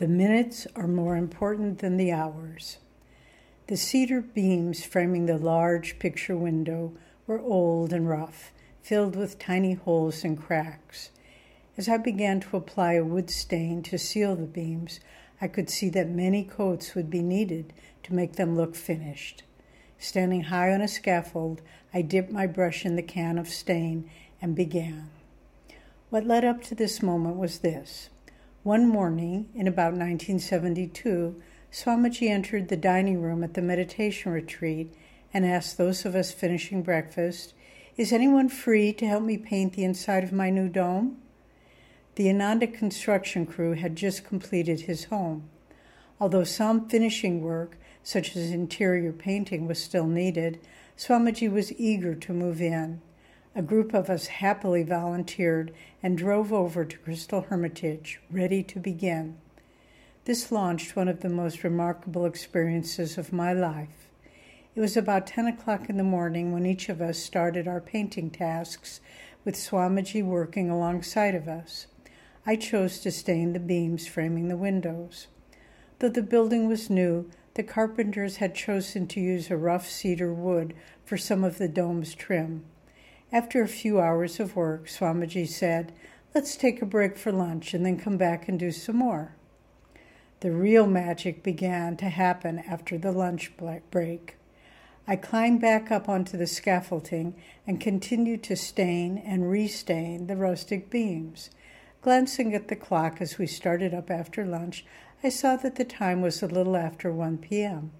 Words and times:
The 0.00 0.08
minutes 0.08 0.66
are 0.74 0.88
more 0.88 1.14
important 1.14 1.80
than 1.80 1.98
the 1.98 2.10
hours. 2.10 2.78
The 3.66 3.76
cedar 3.76 4.22
beams 4.22 4.82
framing 4.82 5.26
the 5.26 5.36
large 5.36 5.98
picture 5.98 6.38
window 6.38 6.94
were 7.26 7.38
old 7.38 7.92
and 7.92 8.08
rough, 8.08 8.50
filled 8.80 9.14
with 9.14 9.38
tiny 9.38 9.74
holes 9.74 10.24
and 10.24 10.40
cracks. 10.40 11.10
As 11.76 11.86
I 11.86 11.98
began 11.98 12.40
to 12.40 12.56
apply 12.56 12.94
a 12.94 13.04
wood 13.04 13.28
stain 13.28 13.82
to 13.82 13.98
seal 13.98 14.36
the 14.36 14.46
beams, 14.46 15.00
I 15.38 15.48
could 15.48 15.68
see 15.68 15.90
that 15.90 16.08
many 16.08 16.44
coats 16.44 16.94
would 16.94 17.10
be 17.10 17.20
needed 17.20 17.74
to 18.04 18.14
make 18.14 18.36
them 18.36 18.56
look 18.56 18.74
finished. 18.74 19.42
Standing 19.98 20.44
high 20.44 20.72
on 20.72 20.80
a 20.80 20.88
scaffold, 20.88 21.60
I 21.92 22.00
dipped 22.00 22.32
my 22.32 22.46
brush 22.46 22.86
in 22.86 22.96
the 22.96 23.02
can 23.02 23.36
of 23.36 23.50
stain 23.50 24.10
and 24.40 24.56
began. 24.56 25.10
What 26.08 26.24
led 26.26 26.46
up 26.46 26.62
to 26.62 26.74
this 26.74 27.02
moment 27.02 27.36
was 27.36 27.58
this. 27.58 28.08
One 28.62 28.86
morning, 28.86 29.48
in 29.54 29.66
about 29.66 29.94
1972, 29.94 31.40
Swamiji 31.72 32.28
entered 32.28 32.68
the 32.68 32.76
dining 32.76 33.22
room 33.22 33.42
at 33.42 33.54
the 33.54 33.62
meditation 33.62 34.32
retreat 34.32 34.92
and 35.32 35.46
asked 35.46 35.78
those 35.78 36.04
of 36.04 36.14
us 36.14 36.30
finishing 36.30 36.82
breakfast, 36.82 37.54
Is 37.96 38.12
anyone 38.12 38.50
free 38.50 38.92
to 38.92 39.06
help 39.06 39.22
me 39.22 39.38
paint 39.38 39.72
the 39.72 39.84
inside 39.84 40.24
of 40.24 40.32
my 40.32 40.50
new 40.50 40.68
dome? 40.68 41.16
The 42.16 42.28
Ananda 42.28 42.66
construction 42.66 43.46
crew 43.46 43.72
had 43.72 43.96
just 43.96 44.24
completed 44.24 44.82
his 44.82 45.04
home. 45.04 45.48
Although 46.20 46.44
some 46.44 46.86
finishing 46.86 47.40
work, 47.40 47.78
such 48.02 48.36
as 48.36 48.50
interior 48.50 49.10
painting, 49.10 49.66
was 49.66 49.82
still 49.82 50.06
needed, 50.06 50.60
Swamiji 50.98 51.50
was 51.50 51.72
eager 51.80 52.14
to 52.14 52.34
move 52.34 52.60
in. 52.60 53.00
A 53.52 53.62
group 53.62 53.94
of 53.94 54.08
us 54.08 54.28
happily 54.28 54.84
volunteered 54.84 55.72
and 56.04 56.16
drove 56.16 56.52
over 56.52 56.84
to 56.84 56.98
Crystal 56.98 57.40
Hermitage, 57.40 58.20
ready 58.30 58.62
to 58.62 58.78
begin. 58.78 59.38
This 60.24 60.52
launched 60.52 60.94
one 60.94 61.08
of 61.08 61.20
the 61.20 61.28
most 61.28 61.64
remarkable 61.64 62.26
experiences 62.26 63.18
of 63.18 63.32
my 63.32 63.52
life. 63.52 64.08
It 64.76 64.80
was 64.80 64.96
about 64.96 65.26
10 65.26 65.48
o'clock 65.48 65.90
in 65.90 65.96
the 65.96 66.04
morning 66.04 66.52
when 66.52 66.64
each 66.64 66.88
of 66.88 67.02
us 67.02 67.18
started 67.18 67.66
our 67.66 67.80
painting 67.80 68.30
tasks, 68.30 69.00
with 69.44 69.56
Swamiji 69.56 70.24
working 70.24 70.70
alongside 70.70 71.34
of 71.34 71.48
us. 71.48 71.88
I 72.46 72.54
chose 72.54 73.00
to 73.00 73.10
stain 73.10 73.52
the 73.52 73.58
beams 73.58 74.06
framing 74.06 74.46
the 74.46 74.56
windows. 74.56 75.26
Though 75.98 76.08
the 76.08 76.22
building 76.22 76.68
was 76.68 76.88
new, 76.88 77.28
the 77.54 77.64
carpenters 77.64 78.36
had 78.36 78.54
chosen 78.54 79.08
to 79.08 79.20
use 79.20 79.50
a 79.50 79.56
rough 79.56 79.88
cedar 79.88 80.32
wood 80.32 80.72
for 81.04 81.16
some 81.16 81.42
of 81.42 81.58
the 81.58 81.68
dome's 81.68 82.14
trim. 82.14 82.64
After 83.32 83.62
a 83.62 83.68
few 83.68 84.00
hours 84.00 84.40
of 84.40 84.56
work, 84.56 84.88
Swamiji 84.88 85.46
said, 85.46 85.92
Let's 86.34 86.56
take 86.56 86.82
a 86.82 86.86
break 86.86 87.16
for 87.16 87.30
lunch 87.30 87.74
and 87.74 87.86
then 87.86 87.98
come 87.98 88.16
back 88.16 88.48
and 88.48 88.58
do 88.58 88.72
some 88.72 88.96
more. 88.96 89.36
The 90.40 90.50
real 90.50 90.86
magic 90.86 91.42
began 91.42 91.96
to 91.98 92.08
happen 92.08 92.58
after 92.60 92.98
the 92.98 93.12
lunch 93.12 93.52
break. 93.90 94.36
I 95.06 95.16
climbed 95.16 95.60
back 95.60 95.90
up 95.90 96.08
onto 96.08 96.36
the 96.36 96.46
scaffolding 96.46 97.34
and 97.66 97.80
continued 97.80 98.42
to 98.44 98.56
stain 98.56 99.18
and 99.18 99.50
restain 99.50 100.26
the 100.26 100.36
rustic 100.36 100.90
beams. 100.90 101.50
Glancing 102.02 102.54
at 102.54 102.68
the 102.68 102.76
clock 102.76 103.20
as 103.20 103.38
we 103.38 103.46
started 103.46 103.92
up 103.92 104.10
after 104.10 104.44
lunch, 104.46 104.84
I 105.22 105.28
saw 105.28 105.56
that 105.56 105.76
the 105.76 105.84
time 105.84 106.20
was 106.20 106.42
a 106.42 106.46
little 106.46 106.76
after 106.76 107.12
1 107.12 107.38
p.m. 107.38 107.92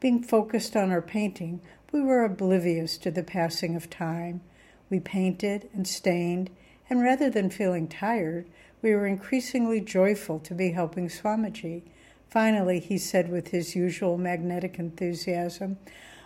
Being 0.00 0.22
focused 0.22 0.74
on 0.74 0.90
our 0.90 1.02
painting, 1.02 1.60
we 1.92 2.00
were 2.00 2.24
oblivious 2.24 2.96
to 2.96 3.10
the 3.10 3.22
passing 3.22 3.76
of 3.76 3.90
time. 3.90 4.40
We 4.88 4.98
painted 4.98 5.68
and 5.74 5.86
stained, 5.86 6.50
and 6.88 7.02
rather 7.02 7.28
than 7.28 7.50
feeling 7.50 7.86
tired, 7.86 8.46
we 8.80 8.94
were 8.94 9.06
increasingly 9.06 9.80
joyful 9.80 10.40
to 10.40 10.54
be 10.54 10.70
helping 10.70 11.08
Swamiji. 11.08 11.82
Finally, 12.28 12.80
he 12.80 12.96
said 12.96 13.30
with 13.30 13.48
his 13.48 13.76
usual 13.76 14.16
magnetic 14.16 14.78
enthusiasm, 14.78 15.78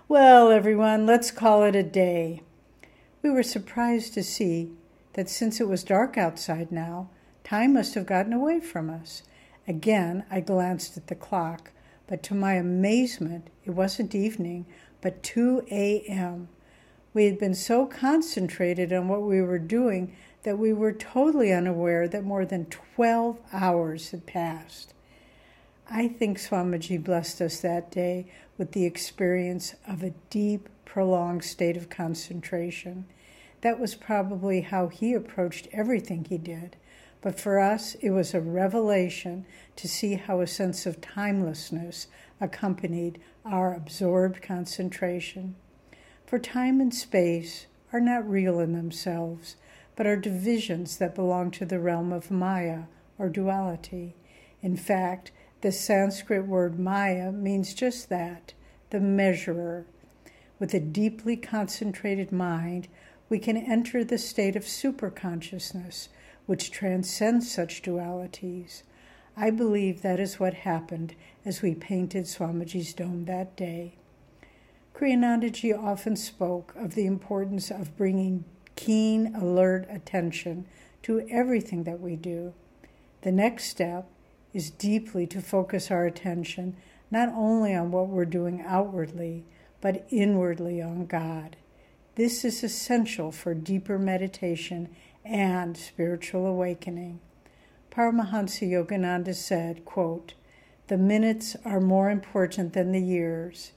Well, 0.09 0.51
everyone, 0.51 1.05
let's 1.05 1.33
call 1.33 1.65
it 1.65 1.75
a 1.75 1.83
day. 1.83 2.43
We 3.23 3.31
were 3.31 3.43
surprised 3.43 4.15
to 4.15 4.23
see 4.23 4.71
that 5.15 5.29
since 5.29 5.61
it 5.61 5.69
was 5.69 5.83
dark 5.83 6.17
outside 6.17 6.71
now, 6.71 7.11
time 7.43 7.75
must 7.75 7.95
have 7.95 8.07
gotten 8.07 8.33
away 8.33 8.61
from 8.61 8.89
us. 8.89 9.25
Again, 9.67 10.25
I 10.31 10.41
glanced 10.41 10.97
at 10.97 11.09
the 11.09 11.17
clock, 11.17 11.73
but 12.07 12.23
to 12.25 12.35
my 12.35 12.55
amazement, 12.55 13.49
it 13.65 13.71
wasn't 13.71 14.15
evening, 14.15 14.65
but 15.07 15.23
2 15.23 15.63
a.m. 15.71 16.49
We 17.15 17.27
had 17.27 17.39
been 17.39 17.55
so 17.55 17.87
concentrated 17.87 18.93
on 18.93 19.07
what 19.07 19.23
we 19.23 19.41
were 19.41 19.61
doing 19.61 20.17
that 20.43 20.59
we 20.59 20.73
were 20.73 20.93
totally 20.93 21.53
unaware 21.53 22.09
that 22.09 22.25
more 22.25 22.45
than 22.45 22.67
12 22.67 23.39
hours 23.53 24.11
had 24.11 24.27
passed. 24.27 24.95
I 25.89 26.09
think 26.09 26.39
Swamiji 26.39 26.99
blessed 27.01 27.41
us 27.41 27.61
that 27.61 27.93
day 27.93 28.27
with 28.59 28.73
the 28.73 28.85
experience 28.85 29.77
of 29.87 30.03
a 30.03 30.13
deep, 30.29 30.69
prolonged 30.85 31.45
state 31.45 31.77
of 31.77 31.89
concentration. 31.89 33.07
That 33.61 33.79
was 33.79 33.95
probably 33.95 34.63
how 34.63 34.89
he 34.89 35.15
approached 35.15 35.69
everything 35.73 36.25
he 36.25 36.37
did. 36.37 36.75
But 37.21 37.41
for 37.41 37.59
us, 37.59 37.95
it 37.97 38.11
was 38.11 38.35
a 38.35 38.41
revelation 38.41 39.47
to 39.77 39.89
see 39.89 40.15
how 40.15 40.41
a 40.41 40.47
sense 40.47 40.87
of 40.87 41.01
timelessness 41.01 42.07
accompanied 42.41 43.21
our 43.45 43.75
absorbed 43.75 44.43
concentration. 44.43 45.57
For 46.27 46.39
time 46.39 46.81
and 46.81 46.95
space 46.95 47.67
are 47.93 48.01
not 48.01 48.29
real 48.29 48.61
in 48.61 48.73
themselves, 48.73 49.57
but 49.97 50.07
are 50.07 50.17
divisions 50.17 50.99
that 50.99 51.15
belong 51.15 51.51
to 51.53 51.65
the 51.65 51.81
realm 51.81 52.13
of 52.13 52.31
Maya 52.31 52.83
or 53.19 53.29
duality. 53.29 54.15
In 54.63 54.77
fact, 54.77 55.33
the 55.63 55.73
Sanskrit 55.73 56.47
word 56.47 56.79
Maya 56.79 57.33
means 57.33 57.75
just 57.75 58.09
that 58.09 58.53
the 58.91 59.01
measurer. 59.01 59.87
With 60.59 60.75
a 60.75 60.81
deeply 60.81 61.37
concentrated 61.37 62.31
mind, 62.33 62.89
we 63.29 63.39
can 63.39 63.57
enter 63.57 64.05
the 64.05 64.19
state 64.19 64.57
of 64.57 64.65
superconsciousness, 64.65 66.09
which 66.47 66.71
transcends 66.71 67.51
such 67.51 67.83
dualities. 67.83 68.83
I 69.37 69.51
believe 69.51 70.01
that 70.01 70.19
is 70.19 70.41
what 70.41 70.55
happened 70.55 71.15
as 71.45 71.61
we 71.61 71.75
painted 71.75 72.25
Swamiji's 72.25 72.95
dome 72.95 73.27
that 73.27 73.57
day. 73.57 73.97
Kriyanandaji 74.95 75.77
often 75.77 76.17
spoke 76.17 76.73
of 76.75 76.95
the 76.95 77.05
importance 77.05 77.71
of 77.71 77.97
bringing 77.97 78.45
keen, 78.77 79.35
alert 79.35 79.87
attention 79.91 80.67
to 81.03 81.27
everything 81.29 81.85
that 81.85 82.01
we 82.01 82.17
do. 82.17 82.55
The 83.23 83.33
next 83.33 83.65
step 83.65 84.09
is 84.55 84.71
deeply 84.71 85.27
to 85.27 85.43
focus 85.43 85.91
our 85.91 86.07
attention 86.07 86.77
not 87.11 87.29
only 87.29 87.75
on 87.75 87.91
what 87.91 88.09
we're 88.09 88.25
doing 88.25 88.65
outwardly, 88.67 89.45
but 89.81 90.07
inwardly 90.11 90.81
on 90.81 91.07
God. 91.07 91.57
This 92.15 92.45
is 92.45 92.65
essential 92.65 93.31
for 93.31 93.55
deeper 93.55 93.99
meditation 93.99 94.89
and 95.27 95.77
spiritual 95.77 96.47
awakening. 96.47 97.21
Paramhansa 97.91 98.71
Yogananda 98.71 99.35
said, 99.35 99.85
quote, 99.85 100.35
The 100.89 100.99
minutes 100.99 101.57
are 101.65 101.81
more 101.81 102.11
important 102.11 102.73
than 102.73 102.93
the 102.93 103.01
years. 103.01 103.73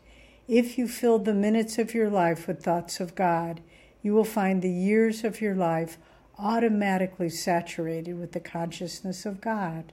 If 0.47 0.77
you 0.77 0.87
fill 0.87 1.19
the 1.19 1.33
minutes 1.33 1.77
of 1.77 1.93
your 1.93 2.09
life 2.09 2.47
with 2.47 2.63
thoughts 2.63 2.99
of 2.99 3.15
God, 3.15 3.61
you 4.01 4.13
will 4.13 4.23
find 4.23 4.61
the 4.61 4.71
years 4.71 5.23
of 5.23 5.41
your 5.41 5.55
life 5.55 5.97
automatically 6.37 7.29
saturated 7.29 8.17
with 8.17 8.31
the 8.31 8.39
consciousness 8.39 9.25
of 9.25 9.41
God. 9.41 9.91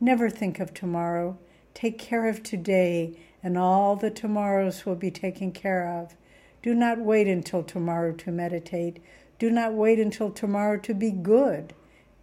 Never 0.00 0.28
think 0.28 0.60
of 0.60 0.74
tomorrow. 0.74 1.38
Take 1.74 1.98
care 1.98 2.28
of 2.28 2.42
today, 2.42 3.18
and 3.42 3.56
all 3.56 3.94
the 3.94 4.10
tomorrows 4.10 4.84
will 4.84 4.96
be 4.96 5.10
taken 5.10 5.52
care 5.52 5.88
of. 5.88 6.14
Do 6.62 6.74
not 6.74 6.98
wait 6.98 7.28
until 7.28 7.62
tomorrow 7.62 8.12
to 8.12 8.32
meditate. 8.32 9.00
Do 9.38 9.50
not 9.50 9.74
wait 9.74 10.00
until 10.00 10.30
tomorrow 10.30 10.78
to 10.80 10.94
be 10.94 11.10
good. 11.10 11.74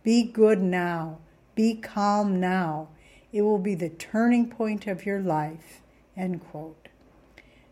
Be 0.03 0.23
good 0.23 0.61
now. 0.61 1.19
Be 1.55 1.75
calm 1.75 2.39
now. 2.39 2.89
It 3.31 3.41
will 3.41 3.59
be 3.59 3.75
the 3.75 3.89
turning 3.89 4.49
point 4.49 4.87
of 4.87 5.05
your 5.05 5.19
life. 5.19 5.81
End 6.17 6.41
quote. 6.41 6.89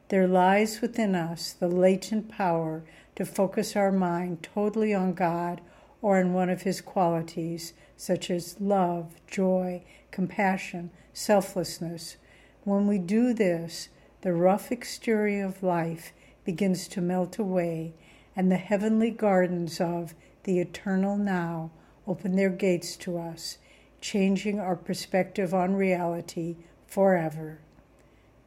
There 0.09 0.27
lies 0.27 0.81
within 0.81 1.15
us 1.15 1.53
the 1.53 1.67
latent 1.67 2.29
power 2.29 2.83
to 3.15 3.25
focus 3.25 3.75
our 3.75 3.91
mind 3.91 4.43
totally 4.43 4.93
on 4.93 5.13
God 5.13 5.61
or 6.01 6.19
on 6.19 6.33
one 6.33 6.49
of 6.49 6.63
His 6.63 6.81
qualities, 6.81 7.73
such 7.95 8.29
as 8.29 8.59
love, 8.59 9.15
joy, 9.27 9.83
compassion, 10.11 10.91
selflessness. 11.13 12.17
When 12.63 12.87
we 12.87 12.97
do 12.97 13.33
this, 13.33 13.89
the 14.21 14.33
rough 14.33 14.71
exterior 14.71 15.45
of 15.45 15.63
life 15.63 16.13
begins 16.45 16.87
to 16.89 17.01
melt 17.01 17.37
away, 17.37 17.93
and 18.35 18.51
the 18.51 18.57
heavenly 18.57 19.11
gardens 19.11 19.79
of 19.79 20.13
the 20.43 20.59
eternal 20.59 21.17
now 21.17 21.71
open 22.07 22.35
their 22.35 22.49
gates 22.49 22.95
to 22.97 23.17
us, 23.17 23.57
changing 24.01 24.59
our 24.59 24.75
perspective 24.75 25.53
on 25.53 25.75
reality 25.75 26.57
forever. 26.87 27.59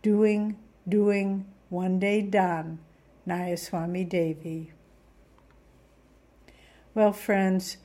Doing, 0.03 0.57
doing, 0.89 1.47
one 1.69 1.99
day 1.99 2.23
done. 2.23 2.79
Nayaswami 3.27 4.09
Devi. 4.09 4.73
Well, 6.95 7.13
friends, 7.13 7.79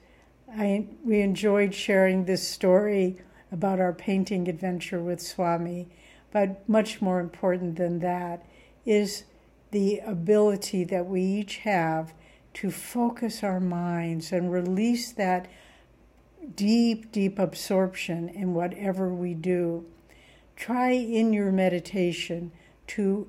I, 0.56 0.88
we 1.04 1.22
enjoyed 1.22 1.74
sharing 1.74 2.26
this 2.26 2.48
story 2.48 3.18
about 3.52 3.80
our 3.80 3.94
painting 3.94 4.48
adventure 4.48 5.02
with 5.02 5.20
Swami, 5.20 5.88
but 6.32 6.68
much 6.70 7.02
more 7.02 7.20
important 7.20 7.76
than 7.78 8.00
that 8.00 8.46
is 8.86 9.24
the 9.72 10.00
ability 10.00 10.84
that 10.84 11.06
we 11.06 11.22
each 11.22 11.58
have 11.58 12.14
to 12.54 12.70
focus 12.70 13.44
our 13.44 13.60
minds 13.60 14.32
and 14.32 14.52
release 14.52 15.12
that 15.14 15.50
deep, 16.56 17.12
deep 17.12 17.40
absorption 17.40 18.30
in 18.30 18.54
whatever 18.54 19.14
we 19.14 19.34
do. 19.34 19.86
Try 20.56 20.92
in 20.92 21.34
your 21.34 21.52
meditation 21.52 22.52
to 22.88 23.28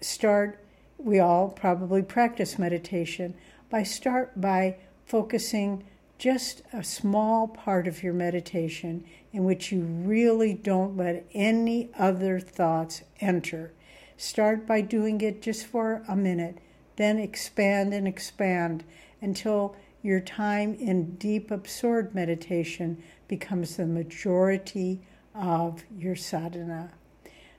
start, 0.00 0.64
we 0.98 1.20
all 1.20 1.48
probably 1.48 2.02
practice 2.02 2.58
meditation, 2.58 3.34
by 3.68 3.82
start 3.82 4.40
by 4.40 4.76
focusing 5.04 5.84
just 6.16 6.62
a 6.72 6.82
small 6.82 7.48
part 7.48 7.86
of 7.86 8.02
your 8.02 8.14
meditation 8.14 9.04
in 9.32 9.44
which 9.44 9.72
you 9.72 9.82
really 9.82 10.54
don't 10.54 10.96
let 10.96 11.26
any 11.34 11.90
other 11.98 12.38
thoughts 12.40 13.02
enter. 13.20 13.72
Start 14.16 14.66
by 14.66 14.80
doing 14.80 15.20
it 15.20 15.42
just 15.42 15.66
for 15.66 16.02
a 16.08 16.16
minute, 16.16 16.58
then 16.96 17.18
expand 17.18 17.92
and 17.92 18.06
expand 18.06 18.84
until 19.20 19.76
your 20.02 20.20
time 20.20 20.74
in 20.74 21.16
deep 21.16 21.50
absorbed 21.50 22.14
meditation 22.14 23.02
becomes 23.26 23.76
the 23.76 23.86
majority 23.86 25.00
of 25.34 25.82
your 25.96 26.14
sadhana. 26.14 26.92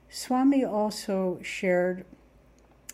Swami 0.08 0.64
also 0.64 1.40
shared 1.42 2.04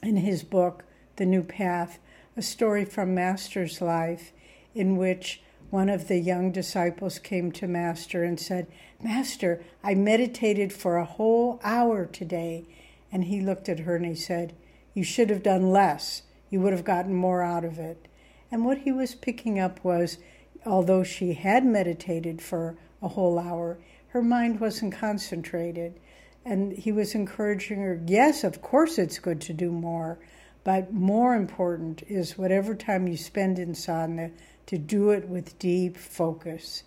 in 0.03 0.17
his 0.17 0.43
book, 0.43 0.85
The 1.17 1.26
New 1.26 1.43
Path, 1.43 1.99
a 2.37 2.43
story 2.43 2.85
from 2.85 3.14
Master's 3.14 3.81
life 3.81 4.32
in 4.75 4.97
which 4.97 5.43
one 5.70 5.88
of 5.88 6.09
the 6.09 6.19
young 6.19 6.50
disciples 6.50 7.19
came 7.19 7.53
to 7.53 7.67
Master 7.67 8.25
and 8.25 8.41
said, 8.41 8.67
Master, 9.03 9.62
I 9.82 9.94
meditated 9.94 10.73
for 10.73 10.97
a 10.97 11.05
whole 11.05 11.61
hour 11.62 12.06
today. 12.06 12.67
And 13.12 13.25
he 13.25 13.41
looked 13.41 13.69
at 13.69 13.81
her 13.81 13.94
and 13.94 14.06
he 14.06 14.14
said, 14.14 14.56
You 14.94 15.05
should 15.05 15.29
have 15.31 15.43
done 15.43 15.70
less. 15.70 16.23
You 16.49 16.61
would 16.61 16.73
have 16.73 16.85
gotten 16.85 17.14
more 17.14 17.43
out 17.43 17.64
of 17.64 17.79
it. 17.79 18.09
And 18.50 18.64
what 18.64 18.79
he 18.79 18.93
was 18.93 19.14
picking 19.14 19.59
up 19.59 19.85
was, 19.85 20.19
although 20.64 21.05
she 21.05 21.35
had 21.35 21.64
meditated 21.64 22.41
for 22.41 22.76
a 23.03 23.09
whole 23.09 23.38
hour, 23.38 23.79
her 24.09 24.23
mind 24.23 24.61
wasn't 24.61 24.94
concentrated. 24.94 26.00
And 26.44 26.73
he 26.73 26.91
was 26.91 27.14
encouraging 27.14 27.81
her, 27.81 28.00
yes, 28.06 28.44
of 28.44 28.62
course 28.62 28.99
it's 28.99 29.19
good 29.19 29.41
to 29.43 29.53
do 29.53 29.70
more, 29.70 30.19
but 30.64 30.93
more 30.93 31.35
important 31.35 32.03
is 32.09 32.37
whatever 32.37 32.75
time 32.75 33.06
you 33.06 33.17
spend 33.17 33.59
in 33.59 33.75
sadhana, 33.75 34.31
to 34.67 34.79
do 34.79 35.11
it 35.11 35.29
with 35.29 35.59
deep 35.59 35.97
focus. 35.97 36.85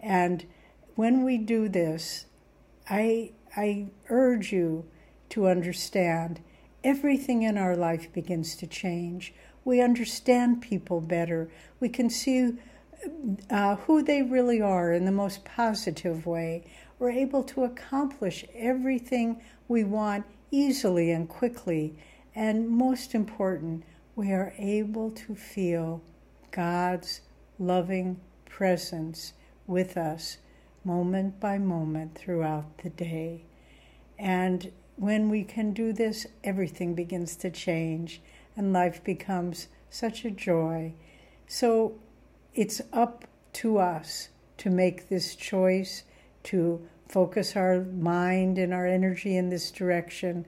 And 0.00 0.44
when 0.94 1.24
we 1.24 1.38
do 1.38 1.68
this, 1.68 2.26
I, 2.88 3.32
I 3.56 3.88
urge 4.08 4.52
you 4.52 4.84
to 5.34 5.48
understand 5.48 6.38
everything 6.84 7.42
in 7.42 7.58
our 7.58 7.74
life 7.74 8.12
begins 8.12 8.54
to 8.54 8.68
change. 8.68 9.34
We 9.64 9.80
understand 9.80 10.62
people 10.62 11.00
better. 11.00 11.50
We 11.80 11.88
can 11.88 12.08
see 12.08 12.52
uh, 13.50 13.74
who 13.74 14.04
they 14.04 14.22
really 14.22 14.62
are 14.62 14.92
in 14.92 15.04
the 15.04 15.10
most 15.10 15.44
positive 15.44 16.24
way. 16.24 16.62
We're 17.00 17.10
able 17.10 17.42
to 17.44 17.64
accomplish 17.64 18.44
everything 18.54 19.42
we 19.66 19.82
want 19.82 20.24
easily 20.52 21.10
and 21.10 21.28
quickly. 21.28 21.98
And 22.36 22.68
most 22.68 23.12
important, 23.12 23.82
we 24.14 24.30
are 24.30 24.54
able 24.56 25.10
to 25.10 25.34
feel 25.34 26.00
God's 26.52 27.22
loving 27.58 28.20
presence 28.48 29.32
with 29.66 29.96
us 29.96 30.38
moment 30.84 31.40
by 31.40 31.58
moment 31.58 32.16
throughout 32.16 32.78
the 32.78 32.90
day. 32.90 33.46
And 34.16 34.70
when 34.96 35.28
we 35.28 35.44
can 35.44 35.72
do 35.72 35.92
this, 35.92 36.26
everything 36.42 36.94
begins 36.94 37.36
to 37.36 37.50
change 37.50 38.20
and 38.56 38.72
life 38.72 39.02
becomes 39.02 39.68
such 39.90 40.24
a 40.24 40.30
joy. 40.30 40.94
So 41.46 41.98
it's 42.54 42.80
up 42.92 43.24
to 43.54 43.78
us 43.78 44.28
to 44.58 44.70
make 44.70 45.08
this 45.08 45.34
choice, 45.34 46.04
to 46.44 46.86
focus 47.08 47.56
our 47.56 47.80
mind 47.80 48.58
and 48.58 48.72
our 48.72 48.86
energy 48.86 49.36
in 49.36 49.50
this 49.50 49.70
direction. 49.70 50.46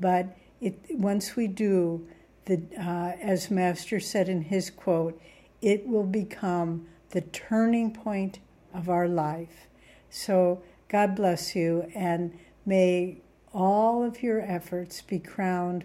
But 0.00 0.36
it, 0.60 0.78
once 0.90 1.36
we 1.36 1.46
do, 1.46 2.06
the, 2.46 2.62
uh, 2.78 3.12
as 3.20 3.50
Master 3.50 4.00
said 4.00 4.28
in 4.28 4.42
his 4.42 4.70
quote, 4.70 5.20
it 5.60 5.86
will 5.86 6.06
become 6.06 6.86
the 7.10 7.20
turning 7.20 7.92
point 7.92 8.38
of 8.72 8.88
our 8.88 9.08
life. 9.08 9.66
So, 10.10 10.62
God 10.88 11.14
bless 11.14 11.54
you, 11.54 11.90
and 11.94 12.38
may 12.64 13.20
all 13.52 14.02
of 14.04 14.22
your 14.22 14.40
efforts 14.40 15.00
be 15.00 15.18
crowned 15.18 15.84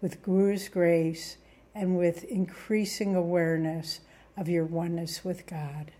with 0.00 0.22
Guru's 0.22 0.68
grace 0.68 1.36
and 1.74 1.96
with 1.96 2.24
increasing 2.24 3.14
awareness 3.14 4.00
of 4.36 4.48
your 4.48 4.64
oneness 4.64 5.24
with 5.24 5.46
God. 5.46 5.92